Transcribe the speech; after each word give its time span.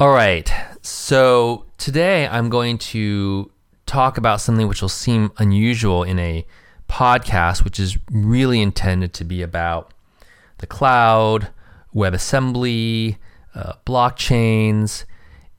All 0.00 0.10
right. 0.10 0.48
So 0.80 1.64
today 1.76 2.28
I'm 2.28 2.50
going 2.50 2.78
to 2.78 3.50
talk 3.84 4.16
about 4.16 4.40
something 4.40 4.68
which 4.68 4.80
will 4.80 4.88
seem 4.88 5.32
unusual 5.38 6.04
in 6.04 6.20
a 6.20 6.46
podcast, 6.88 7.64
which 7.64 7.80
is 7.80 7.98
really 8.08 8.62
intended 8.62 9.12
to 9.14 9.24
be 9.24 9.42
about 9.42 9.92
the 10.58 10.68
cloud, 10.68 11.48
WebAssembly, 11.92 13.16
uh, 13.56 13.72
blockchains. 13.84 15.04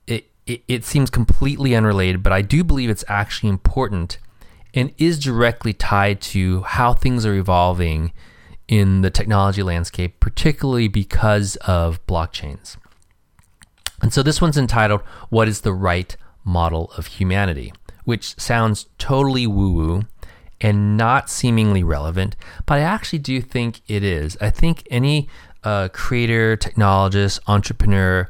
It, 0.07 0.31
it, 0.47 0.63
it 0.69 0.85
seems 0.85 1.09
completely 1.09 1.75
unrelated, 1.75 2.23
but 2.23 2.31
I 2.31 2.41
do 2.41 2.63
believe 2.63 2.89
it's 2.89 3.03
actually 3.09 3.49
important 3.49 4.19
and 4.73 4.93
is 4.97 5.19
directly 5.19 5.73
tied 5.73 6.21
to 6.21 6.61
how 6.61 6.93
things 6.93 7.25
are 7.25 7.35
evolving 7.35 8.13
in 8.69 9.01
the 9.01 9.09
technology 9.09 9.63
landscape, 9.63 10.21
particularly 10.21 10.87
because 10.87 11.57
of 11.57 12.05
blockchains. 12.07 12.77
And 14.01 14.13
so 14.13 14.23
this 14.23 14.41
one's 14.41 14.57
entitled, 14.57 15.01
What 15.29 15.47
is 15.47 15.61
the 15.61 15.73
Right 15.73 16.15
Model 16.43 16.91
of 16.97 17.07
Humanity? 17.07 17.73
which 18.09 18.39
sounds 18.39 18.87
totally 18.97 19.45
woo 19.45 19.71
woo 19.71 20.01
and 20.59 20.97
not 20.97 21.29
seemingly 21.29 21.83
relevant, 21.83 22.35
but 22.65 22.79
I 22.79 22.81
actually 22.81 23.19
do 23.19 23.39
think 23.39 23.81
it 23.87 24.03
is. 24.03 24.35
I 24.41 24.49
think 24.49 24.87
any 24.89 25.29
uh, 25.63 25.89
creator, 25.89 26.57
technologist, 26.57 27.39
entrepreneur, 27.45 28.27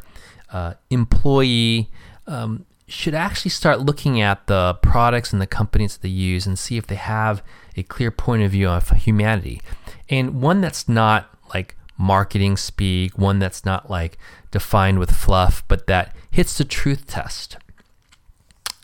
uh, 0.52 0.74
employee 0.90 1.90
um, 2.28 2.66
should 2.90 3.16
actually 3.16 3.52
start 3.52 3.80
looking 3.80 4.20
at 4.20 4.48
the 4.48 4.74
products 4.82 5.32
and 5.32 5.42
the 5.42 5.48
companies 5.48 5.94
that 5.94 6.02
they 6.02 6.10
use 6.10 6.46
and 6.46 6.60
see 6.60 6.76
if 6.76 6.86
they 6.86 6.96
have 6.96 7.42
a 7.78 7.84
clear 7.84 8.12
point 8.12 8.44
of 8.44 8.52
view 8.52 8.68
of 8.68 8.90
humanity. 8.90 9.62
And 10.10 10.42
one 10.42 10.60
that's 10.60 10.90
not 10.90 11.30
like 11.54 11.78
marketing 12.00 12.58
speak, 12.58 13.18
one 13.18 13.38
that's 13.38 13.66
not 13.66 13.90
like 13.90 14.18
defined 14.50 14.98
with 14.98 15.12
fluff, 15.12 15.64
but 15.68 15.86
that 15.86 16.16
hits 16.32 16.58
the 16.58 16.64
truth 16.64 17.06
test. 17.06 17.58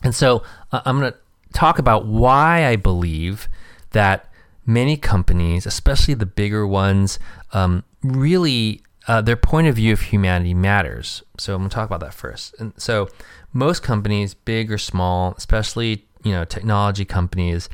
And 0.04 0.14
so 0.14 0.44
uh, 0.72 0.82
I'm 0.86 1.00
going 1.00 1.12
to 1.14 1.18
talk 1.54 1.80
about 1.80 2.06
why 2.06 2.68
I 2.68 2.76
believe 2.76 3.48
that 3.92 4.30
many 4.66 4.98
companies, 4.98 5.66
especially 5.66 6.14
the 6.14 6.26
bigger 6.26 6.68
ones, 6.68 7.18
um, 7.54 7.84
really 8.04 8.82
uh, 9.08 9.22
their 9.22 9.38
point 9.38 9.68
of 9.68 9.76
view 9.76 9.94
of 9.94 10.02
humanity 10.02 10.54
matters. 10.54 11.24
So 11.38 11.56
I'm 11.56 11.62
going 11.62 11.70
to 11.70 11.76
talk 11.76 11.88
about 11.88 12.02
that 12.02 12.14
first. 12.14 12.54
And 12.60 12.74
so 12.78 13.08
most 13.54 13.82
companies, 13.82 14.34
big 14.34 14.72
or 14.72 14.78
small, 14.78 15.34
especially 15.38 16.06
you 16.24 16.32
know 16.32 16.44
technology 16.44 17.06
companies, 17.06 17.70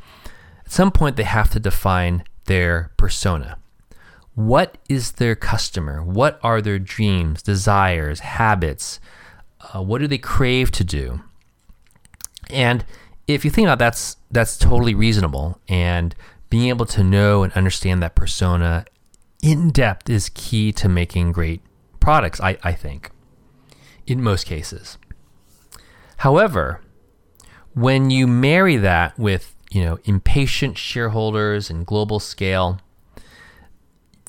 at 0.65 0.71
some 0.71 0.91
point 0.91 1.15
they 1.15 1.23
have 1.23 1.49
to 1.51 1.59
define 1.59 2.23
their 2.45 2.91
persona. 2.97 3.57
What 4.35 4.77
is 4.87 5.13
their 5.13 5.35
customer? 5.35 6.01
What 6.03 6.39
are 6.41 6.61
their 6.61 6.79
dreams, 6.79 7.41
desires, 7.41 8.21
habits? 8.21 8.99
Uh, 9.59 9.81
what 9.81 9.99
do 9.99 10.07
they 10.07 10.17
crave 10.17 10.71
to 10.71 10.83
do? 10.83 11.21
And 12.49 12.85
if 13.27 13.45
you 13.45 13.51
think 13.51 13.65
about 13.65 13.79
that's 13.79 14.17
that's 14.29 14.57
totally 14.57 14.95
reasonable 14.95 15.59
and 15.67 16.15
being 16.49 16.69
able 16.69 16.85
to 16.85 17.03
know 17.03 17.43
and 17.43 17.53
understand 17.53 18.01
that 18.03 18.15
persona 18.15 18.85
in 19.41 19.71
depth 19.71 20.09
is 20.09 20.29
key 20.33 20.71
to 20.73 20.89
making 20.89 21.31
great 21.31 21.61
products, 21.99 22.39
I, 22.41 22.57
I 22.63 22.73
think, 22.73 23.11
in 24.05 24.21
most 24.21 24.45
cases. 24.45 24.97
However, 26.17 26.81
when 27.73 28.09
you 28.09 28.27
marry 28.27 28.77
that 28.77 29.17
with 29.17 29.55
you 29.71 29.83
know 29.83 29.99
impatient 30.03 30.77
shareholders 30.77 31.69
and 31.69 31.85
global 31.85 32.19
scale, 32.19 32.79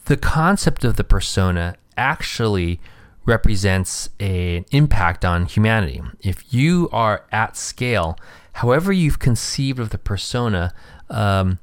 the 0.07 0.17
concept 0.17 0.85
of 0.85 0.97
the 0.97 1.05
persona 1.05 1.77
actually 1.97 2.81
represents 3.25 4.09
an 4.19 4.65
impact 4.73 5.25
on 5.25 5.47
humanity. 5.47 6.03
If 6.21 6.53
you 6.53 6.89
are 6.93 7.25
at 7.31 7.57
scale, 7.57 8.19
however 8.55 8.93
you've 8.93 9.19
conceived 9.19 9.79
of 9.79 9.91
the 9.91 9.99
persona, 9.99 10.75
um, 11.09 11.59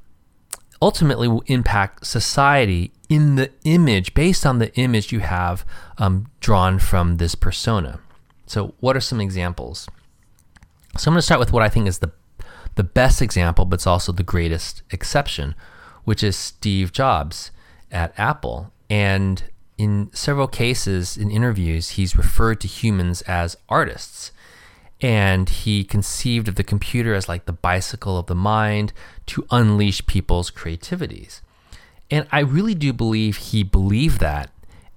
ultimately 0.80 1.28
will 1.28 1.44
impact 1.46 2.06
society 2.06 2.92
in 3.08 3.34
the 3.34 3.50
image, 3.64 4.14
based 4.14 4.46
on 4.46 4.58
the 4.58 4.74
image 4.76 5.12
you 5.12 5.20
have 5.20 5.66
um, 5.98 6.30
drawn 6.40 6.78
from 6.78 7.16
this 7.16 7.34
persona. 7.34 8.00
So, 8.46 8.74
what 8.80 8.96
are 8.96 9.00
some 9.00 9.20
examples? 9.20 9.88
So, 10.96 11.10
I'm 11.10 11.14
going 11.14 11.18
to 11.18 11.22
start 11.22 11.40
with 11.40 11.52
what 11.52 11.62
I 11.62 11.68
think 11.68 11.86
is 11.88 11.98
the 11.98 12.12
the 12.76 12.84
best 12.84 13.20
example, 13.20 13.64
but 13.64 13.74
it's 13.74 13.86
also 13.86 14.12
the 14.12 14.22
greatest 14.22 14.82
exception, 14.90 15.56
which 16.04 16.22
is 16.22 16.36
Steve 16.36 16.92
Jobs 16.92 17.50
at 17.90 18.18
Apple. 18.18 18.72
And 18.88 19.44
in 19.78 20.10
several 20.12 20.48
cases 20.48 21.16
in 21.16 21.30
interviews, 21.30 21.90
he's 21.90 22.16
referred 22.16 22.60
to 22.60 22.68
humans 22.68 23.22
as 23.22 23.56
artists. 23.68 24.32
And 25.00 25.48
he 25.48 25.84
conceived 25.84 26.48
of 26.48 26.56
the 26.56 26.64
computer 26.64 27.14
as 27.14 27.28
like 27.28 27.46
the 27.46 27.52
bicycle 27.54 28.18
of 28.18 28.26
the 28.26 28.34
mind 28.34 28.92
to 29.26 29.46
unleash 29.50 30.04
people's 30.06 30.50
creativities. 30.50 31.40
And 32.10 32.26
I 32.30 32.40
really 32.40 32.74
do 32.74 32.92
believe 32.92 33.36
he 33.36 33.62
believed 33.62 34.20
that 34.20 34.50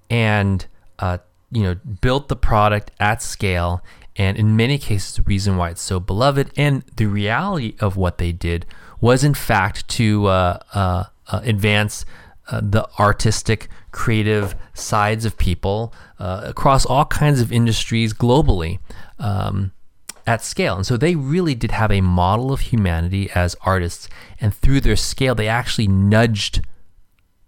and, 0.09 0.66
uh, 1.00 1.20
you 1.52 1.64
know, 1.64 1.76
built 2.02 2.28
the 2.28 2.36
product 2.36 2.92
at 3.00 3.22
scale. 3.22 3.82
And 4.16 4.38
in 4.38 4.56
many 4.56 4.78
cases, 4.78 5.16
the 5.16 5.22
reason 5.22 5.56
why 5.56 5.70
it's 5.70 5.82
so 5.82 6.00
beloved 6.00 6.52
and 6.58 6.84
the 6.98 7.06
reality 7.06 7.76
of 7.80 7.96
what 7.96 8.18
they 8.18 8.32
did 8.32 8.66
was, 9.00 9.24
in 9.24 9.34
fact, 9.34 9.88
to 9.90 10.26
uh, 10.28 10.59
uh, 10.74 11.03
uh 11.28 11.42
advance 11.44 12.06
uh, 12.50 12.62
the 12.62 12.88
artistic, 13.00 13.70
creative 13.92 14.56
sides 14.74 15.24
of 15.26 15.38
people 15.38 15.94
uh, 16.20 16.42
across 16.44 16.86
all 16.86 17.06
kinds 17.06 17.40
of 17.40 17.52
industries 17.52 18.14
globally 18.14 18.80
um, 19.20 19.72
at 20.28 20.44
scale. 20.44 20.76
And 20.76 20.86
so 20.86 20.98
they 20.98 21.16
really 21.16 21.56
did 21.56 21.72
have 21.72 21.92
a 21.92 22.02
model 22.02 22.52
of 22.52 22.62
humanity 22.62 23.30
as 23.34 23.56
artists. 23.62 24.09
And 24.40 24.53
through 24.53 24.82
their 24.82 24.96
scale, 24.96 25.36
they 25.36 25.48
actually 25.48 25.88
nudged 25.88 26.62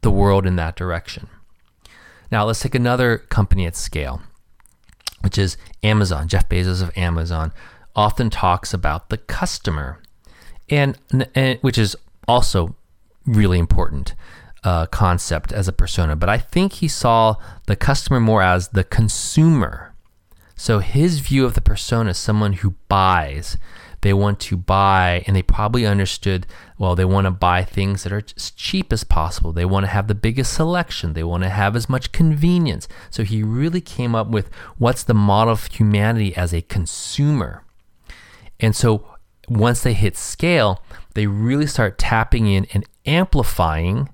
the 0.01 0.11
world 0.11 0.45
in 0.45 0.55
that 0.55 0.75
direction. 0.75 1.27
Now, 2.31 2.45
let's 2.45 2.59
take 2.59 2.75
another 2.75 3.17
company 3.17 3.65
at 3.65 3.75
scale, 3.75 4.21
which 5.21 5.37
is 5.37 5.57
Amazon. 5.83 6.27
Jeff 6.27 6.47
Bezos 6.49 6.81
of 6.81 6.95
Amazon 6.97 7.51
often 7.95 8.29
talks 8.29 8.73
about 8.73 9.09
the 9.09 9.17
customer, 9.17 10.01
and, 10.69 10.97
and 11.33 11.59
which 11.59 11.77
is 11.77 11.95
also 12.27 12.75
really 13.25 13.59
important 13.59 14.15
uh, 14.65 14.87
concept 14.87 15.53
as 15.53 15.67
a 15.67 15.73
persona, 15.73 16.15
but 16.15 16.27
I 16.27 16.39
think 16.39 16.73
he 16.73 16.87
saw 16.87 17.35
the 17.67 17.75
customer 17.75 18.19
more 18.19 18.41
as 18.41 18.69
the 18.69 18.83
consumer. 18.83 19.93
So 20.55 20.79
his 20.79 21.19
view 21.19 21.45
of 21.45 21.53
the 21.53 21.61
persona 21.61 22.09
is 22.09 22.17
someone 22.17 22.53
who 22.53 22.71
buys. 22.89 23.57
They 24.01 24.13
want 24.13 24.39
to 24.41 24.57
buy, 24.57 25.23
and 25.27 25.35
they 25.35 25.43
probably 25.43 25.85
understood 25.85 26.47
well, 26.77 26.95
they 26.95 27.05
want 27.05 27.25
to 27.25 27.31
buy 27.31 27.63
things 27.63 28.03
that 28.03 28.11
are 28.11 28.23
as 28.35 28.51
cheap 28.51 28.91
as 28.91 29.03
possible. 29.03 29.53
They 29.53 29.65
want 29.65 29.85
to 29.85 29.91
have 29.91 30.07
the 30.07 30.15
biggest 30.15 30.53
selection. 30.53 31.13
They 31.13 31.23
want 31.23 31.43
to 31.43 31.49
have 31.49 31.75
as 31.75 31.87
much 31.87 32.11
convenience. 32.11 32.87
So 33.09 33.23
he 33.23 33.43
really 33.43 33.81
came 33.81 34.15
up 34.15 34.27
with 34.27 34.49
what's 34.77 35.03
the 35.03 35.13
model 35.13 35.53
of 35.53 35.67
humanity 35.67 36.35
as 36.35 36.53
a 36.53 36.61
consumer. 36.61 37.63
And 38.59 38.75
so 38.75 39.07
once 39.47 39.83
they 39.83 39.93
hit 39.93 40.17
scale, 40.17 40.81
they 41.13 41.27
really 41.27 41.67
start 41.67 41.97
tapping 41.97 42.47
in 42.47 42.65
and 42.73 42.83
amplifying 43.05 44.09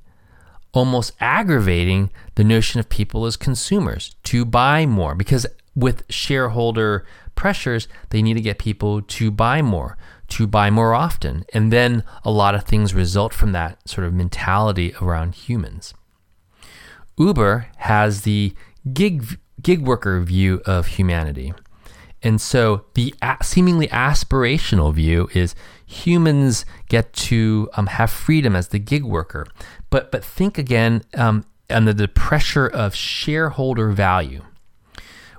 almost 0.73 1.13
aggravating 1.19 2.09
the 2.35 2.43
notion 2.43 2.79
of 2.79 2.89
people 2.89 3.25
as 3.25 3.35
consumers 3.35 4.15
to 4.23 4.45
buy 4.45 4.85
more 4.85 5.15
because 5.15 5.45
with 5.75 6.03
shareholder 6.09 7.05
pressures, 7.35 7.87
they 8.09 8.21
need 8.21 8.35
to 8.35 8.41
get 8.41 8.59
people 8.59 9.01
to 9.01 9.31
buy 9.31 9.61
more, 9.61 9.97
to 10.29 10.47
buy 10.47 10.69
more 10.69 10.93
often. 10.93 11.45
And 11.53 11.71
then 11.71 12.03
a 12.23 12.31
lot 12.31 12.55
of 12.55 12.63
things 12.63 12.93
result 12.93 13.33
from 13.33 13.51
that 13.53 13.87
sort 13.89 14.05
of 14.05 14.13
mentality 14.13 14.93
around 15.01 15.35
humans. 15.35 15.93
Uber 17.17 17.67
has 17.77 18.21
the 18.21 18.53
gig, 18.93 19.39
gig 19.61 19.81
worker 19.81 20.19
view 20.21 20.61
of 20.65 20.87
humanity. 20.87 21.53
And 22.23 22.39
so 22.39 22.85
the 22.93 23.13
seemingly 23.41 23.87
aspirational 23.87 24.93
view 24.93 25.29
is 25.33 25.55
humans 25.85 26.65
get 26.87 27.13
to 27.13 27.69
um, 27.73 27.87
have 27.87 28.11
freedom 28.11 28.55
as 28.55 28.67
the 28.67 28.79
gig 28.79 29.03
worker. 29.03 29.47
But, 29.91 30.11
but 30.11 30.25
think 30.25 30.57
again 30.57 31.03
um, 31.13 31.45
under 31.69 31.93
the 31.93 32.07
pressure 32.07 32.67
of 32.67 32.95
shareholder 32.95 33.91
value. 33.91 34.43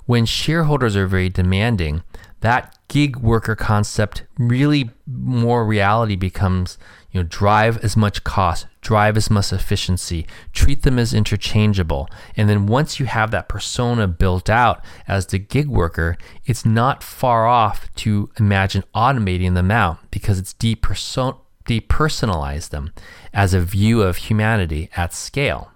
When 0.07 0.27
shareholders 0.27 0.95
are 0.95 1.07
very 1.07 1.29
demanding, 1.29 2.03
that 2.43 2.77
gig 2.89 3.17
worker 3.17 3.57
concept 3.57 4.25
really 4.37 4.91
more 5.07 5.65
reality 5.65 6.15
becomes 6.17 6.77
you 7.11 7.21
know 7.21 7.27
drive 7.31 7.83
as 7.83 7.97
much 7.97 8.23
cost 8.23 8.67
drive 8.83 9.17
as 9.17 9.31
much 9.31 9.53
efficiency 9.53 10.27
treat 10.53 10.83
them 10.83 10.99
as 10.99 11.15
interchangeable 11.15 12.07
and 12.37 12.51
then 12.51 12.67
once 12.67 13.01
you 13.01 13.07
have 13.07 13.31
that 13.31 13.49
persona 13.49 14.07
built 14.07 14.51
out 14.51 14.85
as 15.09 15.27
the 15.27 15.39
gig 15.39 15.69
worker 15.69 16.19
it's 16.45 16.67
not 16.67 17.03
far 17.03 17.47
off 17.47 17.89
to 17.95 18.29
imagine 18.39 18.85
automating 18.95 19.55
them 19.55 19.71
out 19.71 19.99
because 20.11 20.39
it's 20.39 20.53
deperson- 20.55 21.39
depersonalize 21.65 22.71
them 22.71 22.93
as 23.33 23.55
a 23.55 23.61
view 23.61 24.03
of 24.03 24.17
humanity 24.17 24.89
at 24.97 25.13
scale 25.13 25.71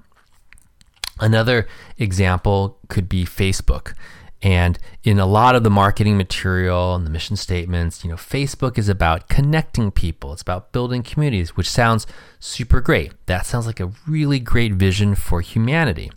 another 1.20 1.66
example 1.98 2.78
could 2.88 3.08
be 3.08 3.24
facebook 3.24 3.94
And 4.42 4.78
in 5.02 5.18
a 5.18 5.26
lot 5.26 5.56
of 5.56 5.64
the 5.64 5.70
marketing 5.70 6.16
material 6.16 6.94
and 6.94 7.06
the 7.06 7.10
mission 7.10 7.36
statements, 7.36 8.04
you 8.04 8.10
know, 8.10 8.16
Facebook 8.16 8.76
is 8.76 8.88
about 8.88 9.28
connecting 9.28 9.90
people. 9.90 10.32
It's 10.32 10.42
about 10.42 10.72
building 10.72 11.02
communities, 11.02 11.56
which 11.56 11.70
sounds 11.70 12.06
super 12.38 12.80
great. 12.80 13.12
That 13.26 13.46
sounds 13.46 13.66
like 13.66 13.80
a 13.80 13.92
really 14.06 14.38
great 14.38 14.74
vision 14.74 15.14
for 15.14 15.40
humanity. 15.40 16.12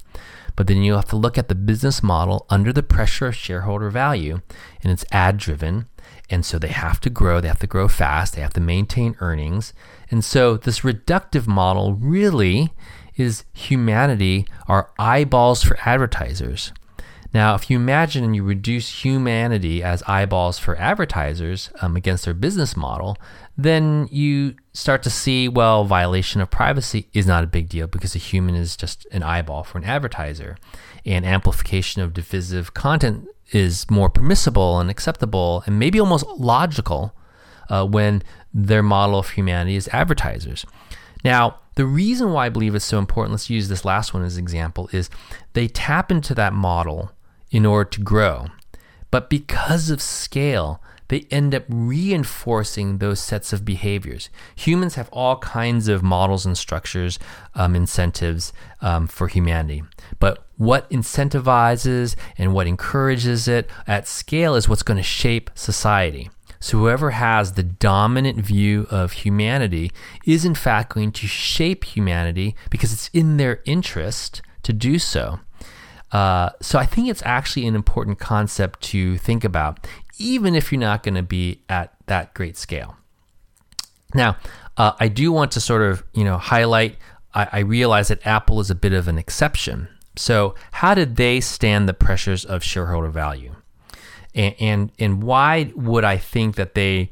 But 0.56 0.68
then 0.68 0.83
you 0.83 0.94
have 0.95 1.06
to 1.06 1.16
look 1.16 1.38
at 1.38 1.48
the 1.48 1.56
business 1.56 2.04
model 2.04 2.45
under 2.50 2.74
the 2.74 2.83
pressure 2.83 3.27
of 3.27 3.36
shareholder 3.36 3.89
value, 3.89 4.42
and 4.83 4.92
it's 4.92 5.06
ad 5.12 5.38
driven. 5.38 5.88
And 6.29 6.45
so 6.45 6.59
they 6.59 6.69
have 6.69 6.99
to 7.01 7.09
grow, 7.09 7.41
they 7.41 7.47
have 7.47 7.59
to 7.59 7.67
grow 7.67 7.87
fast, 7.87 8.35
they 8.35 8.41
have 8.41 8.53
to 8.53 8.61
maintain 8.61 9.15
earnings. 9.19 9.73
And 10.11 10.23
so 10.23 10.57
this 10.57 10.81
reductive 10.81 11.47
model 11.47 11.93
really 11.95 12.71
is 13.15 13.45
humanity, 13.53 14.47
our 14.67 14.91
eyeballs 14.97 15.63
for 15.63 15.77
advertisers. 15.85 16.71
Now, 17.33 17.53
if 17.53 17.69
you 17.69 17.77
imagine 17.77 18.23
and 18.23 18.35
you 18.35 18.43
reduce 18.43 19.03
humanity 19.03 19.83
as 19.83 20.01
eyeballs 20.07 20.57
for 20.57 20.75
advertisers 20.77 21.69
um, 21.81 21.95
against 21.95 22.25
their 22.25 22.33
business 22.33 22.75
model, 22.75 23.17
then 23.55 24.07
you 24.11 24.55
start 24.73 25.03
to 25.03 25.11
see, 25.11 25.47
well, 25.47 25.83
violation 25.83 26.41
of 26.41 26.49
privacy 26.49 27.07
is 27.13 27.27
not 27.27 27.43
a 27.43 27.47
big 27.47 27.69
deal 27.69 27.85
because 27.85 28.15
a 28.15 28.19
human 28.19 28.55
is 28.55 28.75
just 28.75 29.05
an 29.11 29.21
eyeball 29.21 29.63
for 29.63 29.77
an 29.77 29.83
advertiser. 29.83 30.57
And 31.05 31.23
amplification 31.23 32.01
of 32.01 32.13
divisive 32.13 32.73
content 32.73 33.27
is 33.51 33.89
more 33.89 34.09
permissible 34.09 34.79
and 34.79 34.89
acceptable 34.89 35.63
and 35.65 35.79
maybe 35.79 35.99
almost 35.99 36.25
logical 36.27 37.13
uh, 37.69 37.85
when 37.85 38.23
their 38.53 38.83
model 38.83 39.19
of 39.19 39.31
humanity 39.31 39.75
is 39.75 39.87
advertisers. 39.89 40.65
Now, 41.23 41.59
the 41.75 41.85
reason 41.85 42.31
why 42.31 42.47
I 42.47 42.49
believe 42.49 42.75
it's 42.75 42.85
so 42.85 42.97
important, 42.97 43.31
let's 43.31 43.49
use 43.49 43.69
this 43.69 43.85
last 43.85 44.13
one 44.13 44.23
as 44.23 44.37
an 44.37 44.43
example, 44.43 44.89
is 44.91 45.09
they 45.53 45.67
tap 45.67 46.11
into 46.11 46.33
that 46.35 46.53
model 46.53 47.11
in 47.51 47.65
order 47.65 47.89
to 47.91 48.01
grow. 48.01 48.47
But 49.11 49.29
because 49.29 49.89
of 49.89 50.01
scale, 50.01 50.81
they 51.09 51.27
end 51.29 51.53
up 51.53 51.63
reinforcing 51.67 52.97
those 52.97 53.19
sets 53.19 53.51
of 53.51 53.65
behaviors. 53.65 54.29
Humans 54.56 54.95
have 54.95 55.09
all 55.11 55.38
kinds 55.38 55.88
of 55.88 56.01
models 56.01 56.45
and 56.45 56.57
structures, 56.57 57.19
um, 57.56 57.75
incentives 57.75 58.53
um, 58.81 59.07
for 59.07 59.27
humanity. 59.27 59.83
But 60.19 60.45
what 60.57 60.89
incentivizes 60.89 62.15
and 62.38 62.53
what 62.53 62.67
encourages 62.67 63.47
it 63.47 63.69
at 63.88 64.07
scale 64.07 64.56
is 64.56 64.69
what's 64.69 64.83
going 64.83 64.97
to 64.97 65.03
shape 65.03 65.50
society. 65.56 66.29
So, 66.61 66.77
whoever 66.77 67.11
has 67.11 67.53
the 67.53 67.63
dominant 67.63 68.39
view 68.39 68.85
of 68.91 69.13
humanity 69.13 69.91
is, 70.25 70.44
in 70.44 70.56
fact, 70.56 70.94
going 70.94 71.13
to 71.13 71.27
shape 71.27 71.85
humanity 71.85 72.53
because 72.69 72.91
it's 72.91 73.09
in 73.13 73.38
their 73.38 73.61
interest 73.65 74.41
to 74.63 74.73
do 74.73 75.00
so. 75.00 75.39
Uh, 76.11 76.50
so 76.61 76.79
I 76.79 76.85
think 76.85 77.07
it's 77.07 77.21
actually 77.25 77.67
an 77.67 77.75
important 77.75 78.19
concept 78.19 78.81
to 78.81 79.17
think 79.17 79.44
about, 79.44 79.85
even 80.17 80.56
if 80.56 80.71
you're 80.71 80.79
not 80.79 81.03
going 81.03 81.15
to 81.15 81.23
be 81.23 81.61
at 81.69 81.94
that 82.07 82.33
great 82.33 82.57
scale. 82.57 82.97
Now, 84.13 84.38
uh, 84.77 84.94
I 85.00 85.07
do 85.07 85.31
want 85.31 85.51
to 85.51 85.61
sort 85.61 85.81
of 85.81 86.03
you 86.13 86.23
know 86.23 86.38
highlight. 86.38 86.97
I, 87.33 87.47
I 87.51 87.59
realize 87.59 88.07
that 88.07 88.25
Apple 88.25 88.59
is 88.59 88.71
a 88.71 88.75
bit 88.75 88.94
of 88.94 89.07
an 89.07 89.17
exception. 89.19 89.88
So 90.15 90.56
how 90.71 90.95
did 90.95 91.15
they 91.15 91.39
stand 91.39 91.88
the 91.88 91.94
pressures 91.94 92.44
of 92.44 92.63
shareholder 92.63 93.09
value? 93.09 93.56
And, 94.33 94.56
and 94.59 94.91
and 95.00 95.23
why 95.23 95.71
would 95.75 96.03
I 96.03 96.17
think 96.17 96.56
that 96.56 96.73
they 96.73 97.11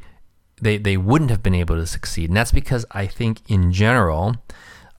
they 0.62 0.78
they 0.78 0.98
wouldn't 0.98 1.30
have 1.30 1.44
been 1.44 1.56
able 1.56 1.76
to 1.76 1.86
succeed? 1.86 2.30
And 2.30 2.38
that's 2.38 2.52
because 2.52 2.86
I 2.92 3.06
think 3.06 3.42
in 3.48 3.72
general 3.72 4.36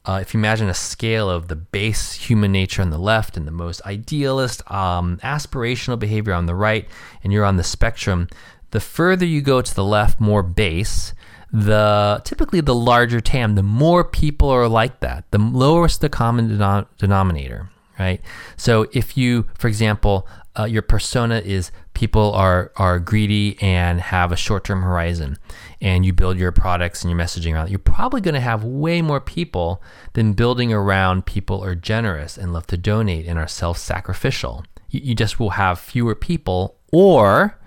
uh, 0.08 0.20
if 0.22 0.32
you 0.32 0.40
imagine 0.40 0.70
a 0.70 0.74
scale 0.74 1.28
of 1.28 1.48
the 1.48 1.54
base 1.54 2.14
human 2.14 2.50
nature 2.50 2.80
on 2.80 2.88
the 2.88 2.96
left 2.96 3.36
and 3.36 3.46
the 3.46 3.52
most 3.52 3.84
idealist, 3.84 4.62
um, 4.70 5.18
aspirational 5.22 5.98
behavior 5.98 6.32
on 6.32 6.46
the 6.46 6.54
right, 6.54 6.88
and 7.22 7.30
you're 7.30 7.44
on 7.44 7.58
the 7.58 7.62
spectrum, 7.62 8.26
the 8.70 8.80
further 8.80 9.26
you 9.26 9.42
go 9.42 9.60
to 9.60 9.74
the 9.74 9.84
left, 9.84 10.18
more 10.18 10.42
base, 10.42 11.12
the 11.52 12.22
typically 12.24 12.62
the 12.62 12.74
larger 12.74 13.20
TAM, 13.20 13.54
the 13.54 13.62
more 13.62 14.02
people 14.02 14.48
are 14.48 14.66
like 14.66 15.00
that, 15.00 15.30
the 15.30 15.36
lowest 15.36 16.00
the 16.00 16.08
common 16.08 16.48
denom- 16.48 16.86
denominator, 16.96 17.68
right? 17.98 18.22
So 18.56 18.86
if 18.94 19.14
you, 19.14 19.46
for 19.58 19.68
example, 19.68 20.26
uh, 20.58 20.64
your 20.64 20.82
persona 20.82 21.42
is 21.44 21.70
people 21.98 22.32
are 22.32 22.70
are 22.76 23.00
greedy 23.00 23.58
and 23.60 24.00
have 24.00 24.30
a 24.30 24.36
short-term 24.36 24.82
horizon 24.82 25.36
and 25.80 26.06
you 26.06 26.12
build 26.12 26.38
your 26.38 26.52
products 26.52 27.02
and 27.02 27.10
your 27.10 27.18
messaging 27.18 27.54
around 27.54 27.66
it, 27.66 27.70
you're 27.70 27.78
probably 27.80 28.20
going 28.20 28.36
to 28.36 28.40
have 28.40 28.62
way 28.62 29.02
more 29.02 29.20
people 29.20 29.82
than 30.12 30.32
building 30.32 30.72
around 30.72 31.26
people 31.26 31.60
are 31.64 31.74
generous 31.74 32.38
and 32.38 32.52
love 32.52 32.68
to 32.68 32.76
donate 32.76 33.26
and 33.26 33.36
are 33.36 33.48
self-sacrificial. 33.48 34.64
You, 34.90 35.00
you 35.02 35.14
just 35.16 35.40
will 35.40 35.50
have 35.50 35.80
fewer 35.80 36.14
people 36.14 36.76
or 36.92 37.58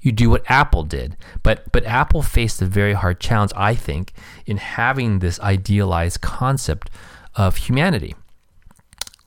you 0.00 0.12
do 0.12 0.30
what 0.30 0.48
Apple 0.48 0.84
did. 0.84 1.16
But 1.42 1.72
but 1.72 1.84
Apple 1.84 2.22
faced 2.22 2.62
a 2.62 2.66
very 2.66 2.92
hard 2.92 3.18
challenge, 3.18 3.50
I 3.56 3.74
think, 3.74 4.12
in 4.46 4.58
having 4.58 5.18
this 5.18 5.40
idealized 5.40 6.20
concept 6.20 6.90
of 7.34 7.56
humanity. 7.56 8.14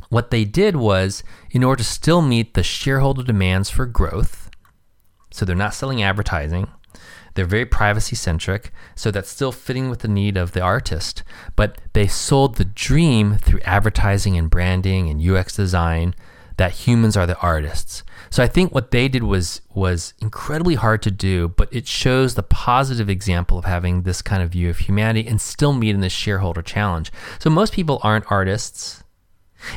What 0.07 0.31
they 0.31 0.45
did 0.45 0.77
was, 0.77 1.21
in 1.51 1.65
order 1.65 1.83
to 1.83 1.89
still 1.89 2.21
meet 2.21 2.53
the 2.53 2.63
shareholder 2.63 3.23
demands 3.23 3.69
for 3.69 3.85
growth, 3.85 4.42
so 5.33 5.45
they're 5.45 5.55
not 5.55 5.73
selling 5.73 6.03
advertising. 6.03 6.67
They're 7.33 7.45
very 7.45 7.65
privacy 7.65 8.15
centric, 8.15 8.71
so 8.95 9.09
that's 9.09 9.29
still 9.29 9.51
fitting 9.51 9.89
with 9.89 9.99
the 9.99 10.07
need 10.07 10.37
of 10.37 10.51
the 10.51 10.61
artist. 10.61 11.23
But 11.55 11.79
they 11.93 12.05
sold 12.05 12.55
the 12.55 12.65
dream 12.65 13.37
through 13.37 13.61
advertising 13.61 14.37
and 14.37 14.49
branding 14.49 15.09
and 15.09 15.19
UX 15.19 15.55
design 15.55 16.13
that 16.57 16.71
humans 16.71 17.17
are 17.17 17.25
the 17.25 17.39
artists. 17.39 18.03
So 18.29 18.43
I 18.43 18.47
think 18.47 18.71
what 18.71 18.91
they 18.91 19.07
did 19.07 19.23
was 19.23 19.61
was 19.73 20.13
incredibly 20.19 20.75
hard 20.75 21.01
to 21.01 21.09
do, 21.09 21.47
but 21.47 21.73
it 21.73 21.87
shows 21.87 22.35
the 22.35 22.43
positive 22.43 23.09
example 23.09 23.57
of 23.57 23.65
having 23.65 24.03
this 24.03 24.21
kind 24.21 24.43
of 24.43 24.51
view 24.51 24.69
of 24.69 24.77
humanity 24.77 25.27
and 25.27 25.41
still 25.41 25.73
meeting 25.73 26.01
the 26.01 26.09
shareholder 26.09 26.61
challenge. 26.61 27.11
So 27.39 27.49
most 27.49 27.73
people 27.73 27.99
aren't 28.03 28.31
artists, 28.31 29.03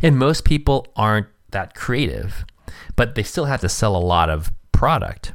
and 0.02 0.18
most 0.18 0.44
people 0.44 0.86
aren't 0.96 1.28
that 1.52 1.74
creative, 1.74 2.44
but 2.96 3.14
they 3.14 3.22
still 3.22 3.46
have 3.46 3.62
to 3.62 3.68
sell 3.70 3.96
a 3.96 3.98
lot 3.98 4.28
of 4.28 4.52
product 4.72 5.32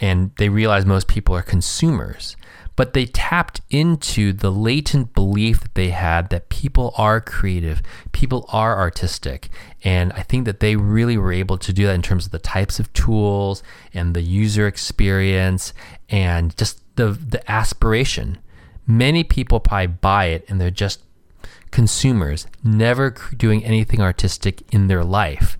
and 0.00 0.32
they 0.36 0.48
realized 0.48 0.86
most 0.86 1.08
people 1.08 1.34
are 1.34 1.42
consumers. 1.42 2.36
But 2.76 2.92
they 2.92 3.06
tapped 3.06 3.60
into 3.70 4.32
the 4.32 4.50
latent 4.50 5.14
belief 5.14 5.60
that 5.60 5.74
they 5.74 5.90
had 5.90 6.30
that 6.30 6.48
people 6.48 6.92
are 6.96 7.20
creative, 7.20 7.80
people 8.10 8.46
are 8.48 8.76
artistic. 8.76 9.48
And 9.84 10.12
I 10.14 10.22
think 10.22 10.44
that 10.46 10.58
they 10.58 10.74
really 10.74 11.16
were 11.16 11.32
able 11.32 11.56
to 11.58 11.72
do 11.72 11.86
that 11.86 11.94
in 11.94 12.02
terms 12.02 12.26
of 12.26 12.32
the 12.32 12.40
types 12.40 12.80
of 12.80 12.92
tools 12.92 13.62
and 13.92 14.14
the 14.14 14.22
user 14.22 14.66
experience 14.66 15.72
and 16.08 16.56
just 16.56 16.80
the, 16.96 17.10
the 17.12 17.48
aspiration. 17.48 18.38
Many 18.88 19.22
people 19.22 19.60
probably 19.60 19.86
buy 19.86 20.26
it 20.26 20.44
and 20.48 20.60
they're 20.60 20.70
just 20.70 21.00
consumers, 21.70 22.46
never 22.62 23.14
doing 23.36 23.64
anything 23.64 24.00
artistic 24.00 24.62
in 24.72 24.88
their 24.88 25.04
life. 25.04 25.56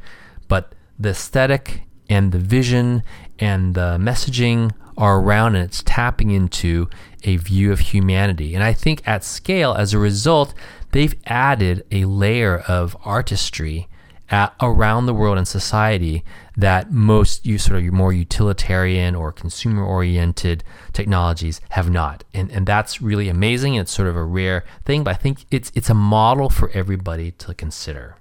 But 0.48 0.74
the 0.98 1.10
aesthetic 1.10 1.82
and 2.08 2.32
the 2.32 2.38
vision 2.38 3.02
and 3.38 3.74
the 3.74 3.98
messaging 3.98 4.72
are 4.96 5.20
around 5.20 5.56
and 5.56 5.64
it's 5.64 5.82
tapping 5.82 6.30
into 6.30 6.88
a 7.24 7.36
view 7.36 7.72
of 7.72 7.80
humanity. 7.80 8.54
And 8.54 8.62
I 8.62 8.72
think 8.72 9.06
at 9.06 9.24
scale, 9.24 9.74
as 9.74 9.92
a 9.92 9.98
result, 9.98 10.54
they've 10.92 11.14
added 11.26 11.84
a 11.90 12.04
layer 12.04 12.58
of 12.58 12.96
artistry 13.04 13.88
at, 14.30 14.54
around 14.60 15.06
the 15.06 15.14
world 15.14 15.36
and 15.36 15.46
society 15.46 16.24
that 16.56 16.92
most 16.92 17.44
you 17.44 17.58
sort 17.58 17.82
of 17.82 17.92
more 17.92 18.12
utilitarian 18.12 19.14
or 19.14 19.32
consumer 19.32 19.84
oriented 19.84 20.62
technologies 20.92 21.60
have 21.70 21.90
not. 21.90 22.24
And, 22.32 22.50
and 22.50 22.66
that's 22.66 23.02
really 23.02 23.28
amazing. 23.28 23.74
It's 23.74 23.92
sort 23.92 24.08
of 24.08 24.16
a 24.16 24.24
rare 24.24 24.64
thing, 24.84 25.04
but 25.04 25.10
I 25.10 25.14
think 25.14 25.44
it's, 25.50 25.72
it's 25.74 25.90
a 25.90 25.94
model 25.94 26.48
for 26.48 26.70
everybody 26.72 27.32
to 27.32 27.54
consider. 27.54 28.16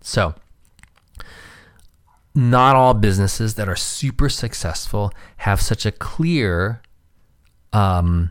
So, 0.00 0.34
not 2.36 2.76
all 2.76 2.94
businesses 2.94 3.54
that 3.54 3.68
are 3.68 3.76
super 3.76 4.28
successful 4.28 5.10
have 5.38 5.60
such 5.60 5.86
a 5.86 5.90
clear 5.90 6.82
um, 7.72 8.30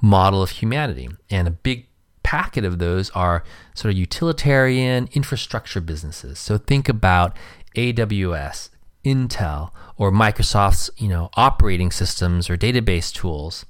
model 0.00 0.42
of 0.42 0.50
humanity. 0.50 1.08
And 1.30 1.46
a 1.46 1.52
big 1.52 1.88
packet 2.22 2.64
of 2.64 2.78
those 2.78 3.10
are 3.10 3.44
sort 3.74 3.92
of 3.92 3.98
utilitarian 3.98 5.08
infrastructure 5.12 5.80
businesses. 5.80 6.38
So 6.38 6.58
think 6.58 6.88
about 6.88 7.36
AWS, 7.76 8.70
Intel, 9.04 9.70
or 9.96 10.10
Microsoft's 10.10 10.90
you 10.96 11.08
know 11.08 11.30
operating 11.34 11.90
systems 11.90 12.50
or 12.50 12.56
database 12.56 13.12
tools. 13.12 13.66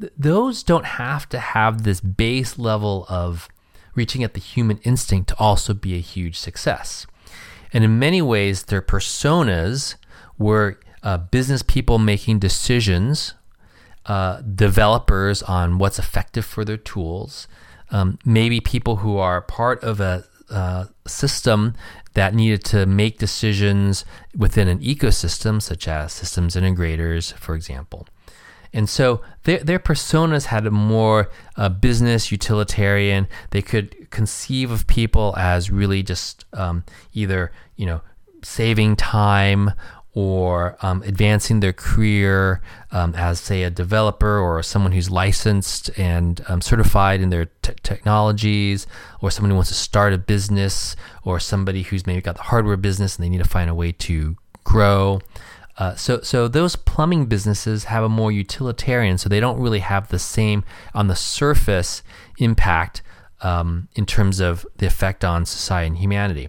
Th- 0.00 0.12
those 0.16 0.62
don't 0.62 0.86
have 0.86 1.28
to 1.28 1.38
have 1.38 1.82
this 1.84 2.00
base 2.00 2.58
level 2.58 3.06
of 3.08 3.48
reaching 3.94 4.24
at 4.24 4.34
the 4.34 4.40
human 4.40 4.78
instinct 4.78 5.28
to 5.28 5.36
also 5.38 5.74
be 5.74 5.94
a 5.94 6.00
huge 6.00 6.38
success. 6.38 7.06
And 7.72 7.84
in 7.84 7.98
many 7.98 8.22
ways, 8.22 8.64
their 8.64 8.82
personas 8.82 9.96
were 10.38 10.80
uh, 11.02 11.18
business 11.18 11.62
people 11.62 11.98
making 11.98 12.38
decisions, 12.38 13.34
uh, 14.06 14.40
developers 14.40 15.42
on 15.42 15.78
what's 15.78 15.98
effective 15.98 16.44
for 16.44 16.64
their 16.64 16.76
tools, 16.76 17.46
um, 17.90 18.18
maybe 18.24 18.60
people 18.60 18.96
who 18.96 19.16
are 19.18 19.40
part 19.40 19.82
of 19.82 20.00
a 20.00 20.24
uh, 20.50 20.86
system 21.06 21.74
that 22.14 22.34
needed 22.34 22.64
to 22.64 22.86
make 22.86 23.18
decisions 23.18 24.04
within 24.36 24.66
an 24.66 24.78
ecosystem, 24.80 25.60
such 25.60 25.86
as 25.86 26.12
systems 26.12 26.56
integrators, 26.56 27.32
for 27.34 27.54
example. 27.54 28.06
And 28.72 28.88
so 28.88 29.22
their, 29.44 29.58
their 29.58 29.78
personas 29.78 30.46
had 30.46 30.66
a 30.66 30.70
more 30.70 31.30
uh, 31.56 31.68
business 31.68 32.30
utilitarian. 32.30 33.28
They 33.50 33.62
could 33.62 33.97
conceive 34.10 34.70
of 34.70 34.86
people 34.86 35.34
as 35.36 35.70
really 35.70 36.02
just 36.02 36.44
um, 36.52 36.84
either, 37.12 37.52
you 37.76 37.86
know, 37.86 38.00
saving 38.42 38.96
time 38.96 39.72
or 40.14 40.76
um, 40.82 41.02
advancing 41.02 41.60
their 41.60 41.72
career 41.72 42.60
um, 42.90 43.14
as, 43.14 43.38
say, 43.38 43.62
a 43.62 43.70
developer 43.70 44.38
or 44.38 44.62
someone 44.62 44.90
who's 44.90 45.10
licensed 45.10 45.90
and 45.96 46.40
um, 46.48 46.60
certified 46.60 47.20
in 47.20 47.30
their 47.30 47.46
technologies, 47.62 48.86
or 49.20 49.30
someone 49.30 49.50
who 49.50 49.54
wants 49.54 49.70
to 49.70 49.76
start 49.76 50.12
a 50.12 50.18
business, 50.18 50.96
or 51.22 51.38
somebody 51.38 51.82
who's 51.82 52.06
maybe 52.06 52.20
got 52.20 52.34
the 52.34 52.42
hardware 52.42 52.76
business 52.76 53.16
and 53.16 53.24
they 53.24 53.28
need 53.28 53.42
to 53.42 53.48
find 53.48 53.70
a 53.70 53.74
way 53.74 53.92
to 53.92 54.36
grow. 54.64 55.20
Uh, 55.76 55.94
so, 55.94 56.20
so 56.22 56.48
those 56.48 56.74
plumbing 56.74 57.26
businesses 57.26 57.84
have 57.84 58.02
a 58.02 58.08
more 58.08 58.32
utilitarian, 58.32 59.16
so 59.18 59.28
they 59.28 59.38
don't 59.38 59.60
really 59.60 59.78
have 59.78 60.08
the 60.08 60.18
same 60.18 60.64
on 60.94 61.06
the 61.06 61.14
surface 61.14 62.02
impact 62.38 63.02
um, 63.40 63.88
in 63.94 64.06
terms 64.06 64.40
of 64.40 64.66
the 64.76 64.86
effect 64.86 65.24
on 65.24 65.44
society 65.44 65.86
and 65.86 65.98
humanity. 65.98 66.48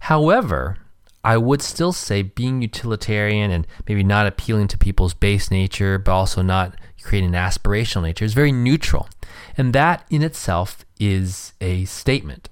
However, 0.00 0.78
I 1.24 1.36
would 1.36 1.60
still 1.60 1.92
say 1.92 2.22
being 2.22 2.62
utilitarian 2.62 3.50
and 3.50 3.66
maybe 3.88 4.04
not 4.04 4.26
appealing 4.26 4.68
to 4.68 4.78
people's 4.78 5.14
base 5.14 5.50
nature, 5.50 5.98
but 5.98 6.12
also 6.12 6.40
not 6.40 6.76
creating 7.02 7.34
an 7.34 7.40
aspirational 7.40 8.02
nature 8.02 8.24
is 8.24 8.34
very 8.34 8.52
neutral. 8.52 9.08
And 9.56 9.72
that 9.72 10.04
in 10.10 10.22
itself 10.22 10.84
is 11.00 11.52
a 11.60 11.84
statement. 11.86 12.48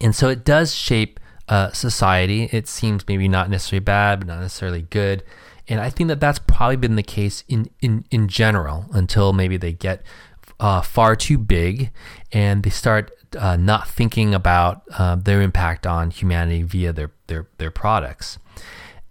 And 0.00 0.14
so 0.14 0.28
it 0.28 0.44
does 0.44 0.74
shape 0.74 1.20
uh, 1.48 1.70
society. 1.72 2.48
It 2.52 2.68
seems 2.68 3.06
maybe 3.06 3.28
not 3.28 3.50
necessarily 3.50 3.84
bad, 3.84 4.20
but 4.20 4.28
not 4.28 4.40
necessarily 4.40 4.82
good. 4.82 5.22
And 5.68 5.80
I 5.80 5.90
think 5.90 6.08
that 6.08 6.20
that's 6.20 6.38
probably 6.38 6.76
been 6.76 6.96
the 6.96 7.02
case 7.02 7.44
in, 7.48 7.70
in, 7.80 8.04
in 8.10 8.28
general 8.28 8.86
until 8.92 9.32
maybe 9.32 9.56
they 9.56 9.72
get 9.72 10.02
uh, 10.60 10.80
far 10.82 11.16
too 11.16 11.38
big 11.38 11.90
and 12.32 12.62
they 12.62 12.70
start 12.70 13.10
uh, 13.36 13.56
not 13.56 13.88
thinking 13.88 14.34
about 14.34 14.82
uh, 14.98 15.16
their 15.16 15.40
impact 15.40 15.86
on 15.86 16.10
humanity 16.10 16.62
via 16.62 16.92
their, 16.92 17.10
their, 17.26 17.48
their 17.58 17.70
products. 17.70 18.38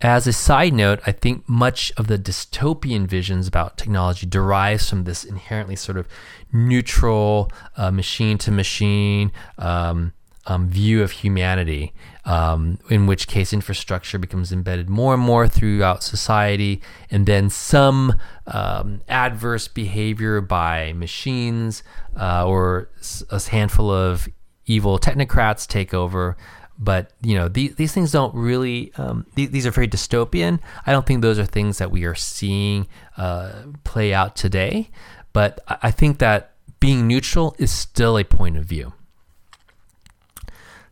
As 0.01 0.27
a 0.27 0.31
side 0.31 0.73
note, 0.73 1.01
I 1.05 1.11
think 1.11 1.49
much 1.49 1.91
of 1.97 2.07
the 2.07 2.17
dystopian 2.17 3.05
visions 3.05 3.47
about 3.47 3.77
technology 3.77 4.25
derives 4.25 4.89
from 4.89 5.03
this 5.03 5.25
inherently 5.25 5.75
sort 5.75 5.97
of 5.97 6.07
neutral, 6.53 7.51
machine 7.77 8.37
to 8.37 8.51
machine 8.51 9.33
um, 9.57 10.13
um, 10.49 10.67
view 10.67 11.03
of 11.03 11.11
humanity, 11.11 11.93
um, 12.25 12.79
in 12.89 13.07
which 13.07 13.27
case 13.27 13.53
infrastructure 13.53 14.17
becomes 14.17 14.51
embedded 14.51 14.89
more 14.89 15.13
and 15.13 15.23
more 15.23 15.47
throughout 15.47 16.03
society, 16.03 16.81
and 17.09 17.25
then 17.25 17.49
some 17.49 18.13
um, 18.47 19.01
adverse 19.07 19.67
behavior 19.67 20.41
by 20.41 20.93
machines 20.93 21.83
uh, 22.17 22.45
or 22.45 22.89
a 23.29 23.41
handful 23.49 23.91
of 23.91 24.27
evil 24.65 24.99
technocrats 24.99 25.67
take 25.67 25.93
over. 25.93 26.37
But 26.81 27.11
you 27.21 27.35
know 27.35 27.49
these 27.49 27.75
these 27.75 27.93
things 27.93 28.11
don't 28.11 28.33
really 28.33 28.93
um, 28.95 29.25
these, 29.35 29.49
these, 29.49 29.65
are 29.65 29.71
very 29.71 29.87
dystopian. 29.87 30.59
I 30.85 30.93
don't 30.93 31.05
think 31.05 31.21
those 31.21 31.37
are 31.37 31.45
things 31.45 31.77
that 31.79 31.91
we 31.91 32.05
are 32.05 32.15
seeing 32.15 32.87
uh, 33.17 33.51
play 33.83 34.13
out 34.13 34.37
today. 34.37 34.89
But 35.33 35.59
I 35.67 35.91
think 35.91 36.19
that 36.19 36.53
being 36.79 37.07
neutral 37.07 37.55
is 37.59 37.71
still 37.71 38.17
a 38.17 38.23
point 38.23 38.57
of 38.57 38.65
view. 38.65 38.93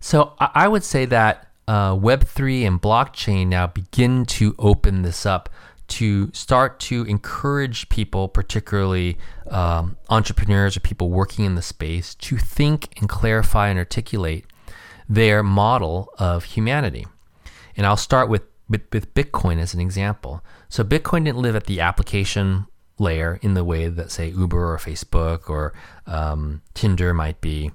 So 0.08 0.36
I 0.40 0.70
would 0.70 0.86
say 0.86 1.04
that 1.04 1.50
uh, 1.68 1.92
Web3 1.92 2.66
and 2.66 2.82
blockchain 2.82 3.48
now 3.48 3.68
begin 3.68 4.26
to 4.28 4.56
open 4.58 5.02
this 5.02 5.26
up 5.26 5.50
to 5.90 6.32
start 6.32 6.80
to 6.80 7.04
encourage 7.04 7.90
people, 7.90 8.30
particularly 8.30 9.18
um, 9.50 9.98
entrepreneurs 10.10 10.78
or 10.78 10.80
people 10.80 11.10
working 11.10 11.44
in 11.44 11.56
the 11.56 11.62
space, 11.62 12.16
to 12.16 12.38
think 12.38 12.98
and 12.98 13.10
clarify 13.10 13.68
and 13.68 13.78
articulate 13.78 14.46
their 15.10 15.44
model 15.44 16.10
of 16.18 16.46
humanity. 16.46 17.06
And 17.76 17.86
I'll 17.86 17.98
start 17.98 18.30
with, 18.30 18.44
with, 18.70 18.84
with 18.94 19.14
Bitcoin 19.14 19.60
as 19.60 19.74
an 19.74 19.82
example. 19.82 20.42
So, 20.70 20.86
Bitcoin 20.86 21.26
didn't 21.26 21.42
live 21.42 21.58
at 21.58 21.66
the 21.66 21.82
application 21.82 22.68
layer 22.98 23.40
in 23.42 23.56
the 23.56 23.66
way 23.66 23.90
that, 23.90 24.12
say, 24.12 24.30
Uber 24.30 24.72
or 24.72 24.78
Facebook 24.78 25.50
or 25.50 25.74
um, 26.06 26.62
Tinder 26.74 27.14
might 27.14 27.42
be. 27.42 27.72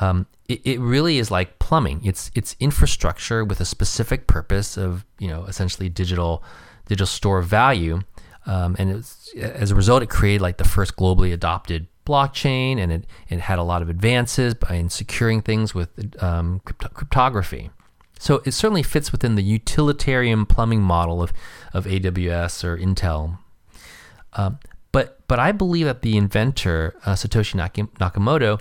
Um, 0.00 0.28
it, 0.50 0.60
it 0.64 0.80
really 0.80 1.18
is 1.18 1.30
like 1.30 1.58
plumbing. 1.58 2.00
It's 2.04 2.30
it's 2.34 2.56
infrastructure 2.58 3.44
with 3.44 3.60
a 3.60 3.64
specific 3.64 4.26
purpose 4.26 4.76
of 4.76 5.04
you 5.18 5.28
know 5.28 5.44
essentially 5.44 5.88
digital 5.88 6.42
digital 6.86 7.06
store 7.06 7.40
value, 7.40 8.00
um, 8.46 8.74
and 8.78 9.04
as 9.36 9.70
a 9.70 9.74
result, 9.74 10.02
it 10.02 10.10
created 10.10 10.42
like 10.42 10.56
the 10.56 10.64
first 10.64 10.96
globally 10.96 11.32
adopted 11.32 11.86
blockchain, 12.04 12.78
and 12.78 12.90
it 12.90 13.06
it 13.28 13.40
had 13.40 13.58
a 13.58 13.62
lot 13.62 13.80
of 13.80 13.88
advances 13.88 14.54
in 14.68 14.90
securing 14.90 15.40
things 15.40 15.74
with 15.74 15.90
um, 16.22 16.60
crypto- 16.64 16.88
cryptography. 16.88 17.70
So 18.18 18.42
it 18.44 18.52
certainly 18.52 18.82
fits 18.82 19.12
within 19.12 19.34
the 19.36 19.42
utilitarian 19.42 20.46
plumbing 20.46 20.82
model 20.82 21.22
of 21.22 21.32
of 21.72 21.84
AWS 21.84 22.64
or 22.64 22.76
Intel. 22.76 23.38
Um, 24.32 24.58
but 24.90 25.20
but 25.28 25.38
I 25.38 25.52
believe 25.52 25.86
that 25.86 26.02
the 26.02 26.16
inventor 26.16 26.96
uh, 27.06 27.12
Satoshi 27.12 27.54
Nakamoto 27.54 28.60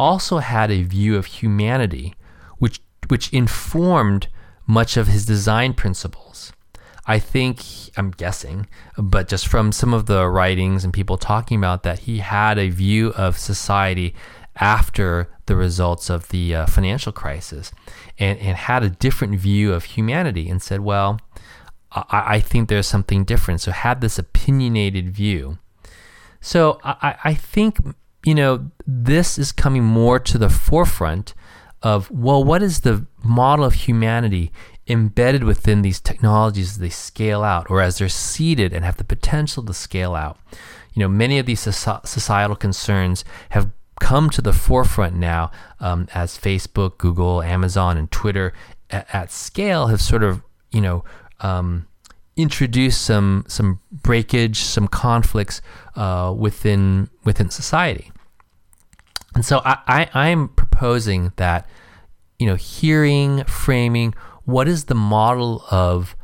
also 0.00 0.38
had 0.38 0.70
a 0.70 0.88
view 0.96 1.12
of 1.18 1.26
humanity, 1.40 2.14
which 2.58 2.80
which 3.10 3.32
informed 3.32 4.28
much 4.66 4.96
of 4.96 5.06
his 5.08 5.26
design 5.26 5.74
principles. 5.74 6.52
I 7.06 7.18
think 7.32 7.56
I'm 7.98 8.10
guessing, 8.24 8.66
but 8.96 9.30
just 9.32 9.46
from 9.46 9.72
some 9.72 9.92
of 9.98 10.04
the 10.06 10.28
writings 10.36 10.84
and 10.84 10.92
people 10.94 11.18
talking 11.18 11.58
about 11.58 11.82
that, 11.82 11.98
he 12.06 12.18
had 12.18 12.58
a 12.58 12.70
view 12.70 13.12
of 13.16 13.38
society 13.38 14.14
after 14.56 15.28
the 15.46 15.56
results 15.56 16.10
of 16.10 16.28
the 16.28 16.54
uh, 16.54 16.66
financial 16.66 17.12
crisis, 17.12 17.72
and 18.18 18.38
and 18.38 18.56
had 18.56 18.82
a 18.82 18.96
different 19.06 19.34
view 19.40 19.74
of 19.76 19.84
humanity, 19.96 20.50
and 20.50 20.62
said, 20.62 20.80
well. 20.80 21.18
I, 21.92 22.36
I 22.36 22.40
think 22.40 22.68
there's 22.68 22.86
something 22.86 23.24
different. 23.26 23.60
So 23.60 23.72
had 23.72 24.00
this 24.00 24.18
opinionated 24.18 25.10
view. 25.10 25.58
So 26.40 26.78
I, 26.84 27.16
I 27.24 27.34
think 27.34 27.78
you 28.24 28.34
know, 28.34 28.70
this 28.86 29.38
is 29.38 29.52
coming 29.52 29.84
more 29.84 30.18
to 30.18 30.38
the 30.38 30.50
forefront 30.50 31.34
of, 31.82 32.10
well, 32.10 32.44
what 32.44 32.62
is 32.62 32.80
the 32.80 33.06
model 33.24 33.64
of 33.64 33.74
humanity 33.74 34.52
embedded 34.86 35.44
within 35.44 35.82
these 35.82 36.00
technologies 36.00 36.72
as 36.72 36.78
they 36.78 36.90
scale 36.90 37.42
out 37.42 37.70
or 37.70 37.80
as 37.80 37.98
they're 37.98 38.08
seeded 38.08 38.72
and 38.72 38.84
have 38.84 38.96
the 38.96 39.04
potential 39.04 39.64
to 39.64 39.72
scale 39.72 40.14
out? 40.14 40.38
You 40.92 41.00
know, 41.00 41.08
many 41.08 41.38
of 41.38 41.46
these 41.46 41.60
societal 41.60 42.56
concerns 42.56 43.24
have 43.50 43.70
come 44.00 44.28
to 44.30 44.42
the 44.42 44.52
forefront 44.52 45.14
now 45.14 45.50
um, 45.78 46.08
as 46.14 46.36
Facebook, 46.36 46.98
Google, 46.98 47.42
Amazon, 47.42 47.96
and 47.96 48.10
Twitter 48.10 48.52
at, 48.90 49.06
at 49.14 49.30
scale 49.30 49.86
have 49.86 50.00
sort 50.00 50.22
of, 50.22 50.42
you 50.70 50.80
know, 50.80 51.04
um, 51.40 51.86
introduce 52.42 52.96
some 52.96 53.44
some 53.48 53.80
breakage, 53.90 54.60
some 54.60 54.88
conflicts 54.88 55.60
uh, 55.96 56.34
within 56.36 57.10
within 57.24 57.50
society. 57.50 58.10
And 59.34 59.44
so 59.44 59.62
I, 59.64 60.08
I 60.12 60.28
am 60.28 60.48
proposing 60.48 61.32
that 61.36 61.68
you 62.38 62.46
know 62.46 62.56
hearing 62.56 63.44
framing 63.44 64.14
what 64.44 64.66
is 64.66 64.86
the 64.86 64.94
model 64.94 65.64
of 65.70 66.16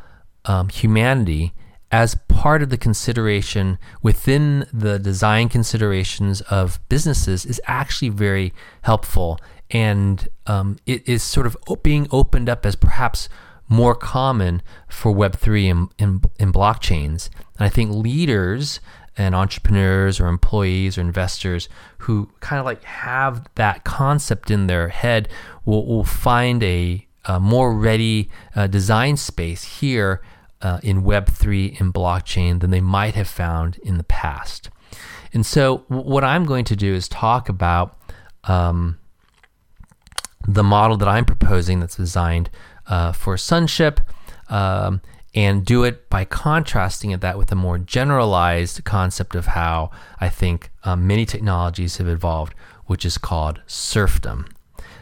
um, 0.45 0.69
humanity 0.69 1.53
as 1.93 2.17
part 2.29 2.63
of 2.63 2.71
the 2.71 2.77
consideration 2.77 3.79
within 4.03 4.67
the 4.73 4.99
design 4.99 5.49
considerations 5.49 6.41
of 6.43 6.81
businesses 6.89 7.47
is 7.47 7.61
actually 7.67 8.09
very 8.09 8.53
helpful 8.83 9.39
and 9.71 10.29
um, 10.47 10.77
it 10.87 11.09
is 11.09 11.23
sort 11.23 11.47
of 11.47 11.57
being 11.83 12.09
opened 12.11 12.49
up 12.49 12.67
as 12.67 12.75
perhaps 12.77 13.29
more 13.69 13.95
common 13.95 14.63
for 14.89 15.13
Web3 15.13 15.89
and, 15.99 16.25
and 16.39 16.55
blockchains. 16.55 17.29
And 17.59 17.67
I 17.67 17.69
think 17.69 17.91
leaders 17.91 18.81
and 19.17 19.35
entrepreneurs 19.35 20.21
or 20.21 20.27
employees 20.27 20.99
or 20.99 21.01
investors 21.01 21.69
who 21.99 22.31
kind 22.41 22.61
of 22.61 22.67
like 22.67 22.83
have 22.85 23.49
that 23.55 23.85
concept 23.85 24.51
in 24.51 24.67
their 24.67 24.89
head 24.89 25.29
will, 25.65 25.87
will 25.87 26.05
find 26.05 26.63
a, 26.63 27.07
a 27.25 27.41
more 27.41 27.75
ready 27.75 28.31
uh, 28.55 28.67
design 28.67 29.17
space 29.17 29.81
here 29.81 30.23
uh, 30.63 30.81
in 30.83 31.03
Web3 31.03 31.81
and 31.81 31.93
blockchain 31.93 32.61
than 32.61 32.71
they 32.71 32.81
might 32.81 33.15
have 33.15 33.29
found 33.29 33.79
in 33.79 33.99
the 33.99 34.05
past. 34.05 34.71
And 35.33 35.45
so, 35.45 35.79
what 35.89 36.25
I'm 36.25 36.45
going 36.45 36.65
to 36.67 36.77
do 36.77 36.95
is 36.95 37.09
talk 37.09 37.49
about 37.49 37.99
um, 38.45 38.99
the 40.47 40.63
model 40.63 40.97
that 40.97 41.09
I'm 41.09 41.25
proposing 41.25 41.81
that's 41.81 41.97
designed 41.97 42.49
uh, 42.89 43.13
for 43.13 43.37
sonship, 43.37 44.01
um, 44.49 45.01
and 45.35 45.65
do 45.65 45.85
it 45.85 46.09
by 46.09 46.25
contrasting 46.25 47.11
it 47.11 47.21
that 47.21 47.37
with 47.37 47.53
a 47.53 47.55
more 47.55 47.79
generalized 47.79 48.85
concept 48.85 49.35
of 49.35 49.47
how 49.47 49.91
I 50.19 50.29
think 50.29 50.71
um, 50.85 51.07
many 51.07 51.27
technologies 51.27 51.99
have 51.99 52.09
evolved, 52.09 52.55
which 52.87 53.05
is 53.05 53.19
called 53.19 53.61
serfdom. 53.67 54.47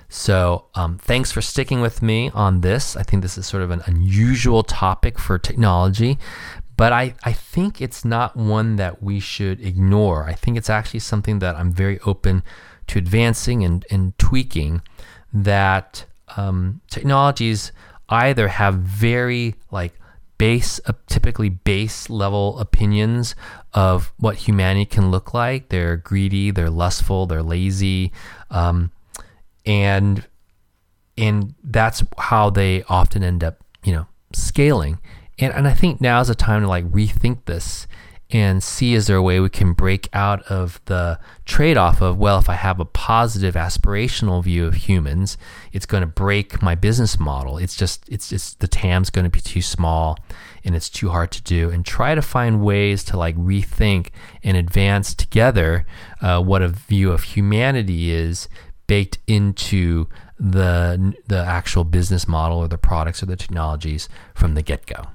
So, 0.09 0.67
um, 0.75 0.99
thanks 0.99 1.33
for 1.33 1.43
sticking 1.43 1.81
with 1.81 2.01
me 2.01 2.31
on 2.35 2.61
this. 2.61 2.97
I 2.97 3.03
think 3.03 3.23
this 3.23 3.37
is 3.37 3.47
sort 3.47 3.63
of 3.63 3.71
an 3.71 3.83
unusual 3.87 4.63
topic 4.63 5.19
for 5.19 5.39
technology, 5.39 6.19
but 6.77 6.93
I, 6.93 7.15
I 7.25 7.33
think 7.33 7.81
it's 7.81 8.05
not 8.05 8.37
one 8.37 8.77
that 8.77 9.03
we 9.03 9.19
should 9.21 9.61
ignore. 9.61 10.25
I 10.25 10.35
think 10.35 10.57
it's 10.57 10.71
actually 10.71 11.01
something 11.01 11.39
that 11.41 11.57
I'm 11.57 11.73
very 11.73 11.99
open 12.01 12.43
to 12.89 12.99
advancing 12.99 13.65
and, 13.65 13.85
and 13.91 14.17
tweaking. 14.19 14.83
That 15.33 16.05
um, 16.37 16.81
technologies 16.91 17.73
either 18.09 18.49
have 18.49 18.75
very 18.77 19.55
like 19.71 19.95
base, 20.39 20.81
uh, 20.87 20.93
typically 21.07 21.49
base 21.49 22.11
level 22.11 22.59
opinions 22.59 23.35
of 23.73 24.13
what 24.19 24.37
humanity 24.37 24.85
can 24.85 25.11
look 25.11 25.35
like. 25.35 25.69
They're 25.69 25.97
greedy, 25.97 26.51
they're 26.51 26.71
lustful, 26.71 27.27
they're 27.27 27.43
lazy, 27.43 28.13
um, 28.51 28.91
and 29.65 30.27
and 31.17 31.55
that's 31.63 32.03
how 32.19 32.51
they 32.51 32.83
often 32.89 33.23
end 33.23 33.45
up, 33.45 33.63
you 33.85 33.93
know, 33.93 34.07
scaling. 34.33 34.99
And 35.39 35.53
and 35.53 35.69
I 35.69 35.73
think 35.73 36.01
now 36.01 36.21
is 36.21 36.31
a 36.31 36.35
time 36.35 36.63
to 36.63 36.69
like 36.69 36.85
rethink 36.91 37.45
this 37.45 37.87
and 38.35 38.65
see 38.65 38.95
is 38.95 39.07
there 39.07 39.17
a 39.17 39.23
way 39.23 39.39
we 39.39 39.49
can 39.49 39.73
break 39.75 40.09
out 40.13 40.43
of 40.51 40.81
the 40.87 41.21
trade 41.45 41.77
off 41.77 42.03
of, 42.03 42.19
well, 42.19 42.37
if 42.37 42.49
I 42.49 42.55
have 42.55 42.81
a 42.81 42.85
positive 42.85 43.55
aspirational 43.55 44.43
view 44.43 44.67
of 44.67 44.75
humans, 44.75 45.39
it's 45.73 45.87
going 45.87 46.01
to 46.01 46.09
break 46.09 46.61
my 46.61 46.75
business 46.75 47.21
model. 47.21 47.59
It's 47.59 47.77
just, 47.77 48.09
it's 48.09 48.31
just, 48.31 48.59
the 48.59 48.67
TAM's 48.67 49.09
going 49.09 49.23
to 49.23 49.31
be 49.31 49.41
too 49.41 49.63
small 49.63 50.19
and 50.65 50.75
it's 50.75 50.91
too 50.91 51.11
hard 51.11 51.31
to 51.31 51.43
do. 51.43 51.71
And 51.71 51.87
try 51.87 52.17
to 52.17 52.23
find 52.23 52.61
ways 52.61 53.05
to 53.05 53.17
like 53.17 53.37
rethink 53.37 54.09
and 54.43 54.57
advance 54.57 55.15
together 55.15 55.87
uh, 56.21 56.43
what 56.43 56.61
a 56.61 56.69
view 56.69 57.13
of 57.13 57.23
humanity 57.23 58.11
is 58.11 58.49
baked 58.89 59.19
into 59.29 60.09
the 60.41 61.15
the 61.29 61.39
actual 61.39 61.85
business 61.85 62.27
model 62.27 62.59
or 62.59 62.67
the 62.67 62.77
products 62.77 63.23
or 63.23 63.27
the 63.27 63.37
technologies 63.37 64.09
from 64.35 64.55
the 64.55 64.63
get 64.63 64.85
go. 64.87 65.07